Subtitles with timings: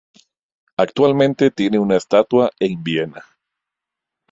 [0.77, 3.23] Actualmente tiene una estatua en Viena.